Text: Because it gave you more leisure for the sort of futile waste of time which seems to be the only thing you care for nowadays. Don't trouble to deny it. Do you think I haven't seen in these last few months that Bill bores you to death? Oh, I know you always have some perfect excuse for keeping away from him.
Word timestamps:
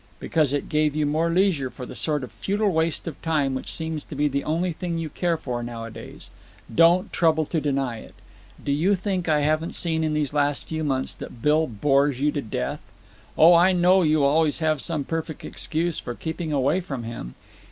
Because 0.19 0.51
it 0.51 0.67
gave 0.67 0.95
you 0.95 1.05
more 1.05 1.29
leisure 1.29 1.69
for 1.69 1.85
the 1.85 1.93
sort 1.93 2.23
of 2.23 2.31
futile 2.31 2.71
waste 2.71 3.07
of 3.07 3.21
time 3.21 3.53
which 3.53 3.71
seems 3.71 4.03
to 4.05 4.15
be 4.15 4.27
the 4.27 4.43
only 4.43 4.73
thing 4.73 4.97
you 4.97 5.09
care 5.11 5.37
for 5.37 5.61
nowadays. 5.61 6.31
Don't 6.73 7.13
trouble 7.13 7.45
to 7.45 7.61
deny 7.61 7.99
it. 7.99 8.15
Do 8.65 8.71
you 8.71 8.95
think 8.95 9.29
I 9.29 9.41
haven't 9.41 9.75
seen 9.75 10.03
in 10.03 10.15
these 10.15 10.33
last 10.33 10.65
few 10.67 10.83
months 10.83 11.13
that 11.13 11.43
Bill 11.43 11.67
bores 11.67 12.19
you 12.19 12.31
to 12.31 12.41
death? 12.41 12.79
Oh, 13.37 13.53
I 13.53 13.73
know 13.73 14.01
you 14.01 14.23
always 14.25 14.57
have 14.57 14.81
some 14.81 15.03
perfect 15.03 15.45
excuse 15.45 15.99
for 15.99 16.15
keeping 16.15 16.51
away 16.51 16.81
from 16.81 17.03
him. 17.03 17.35